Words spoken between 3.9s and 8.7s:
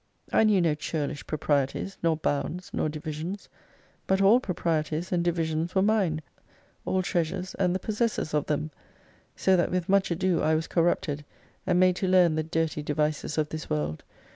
butallproprieties*anddivisions were mine: all treasures and the possessors of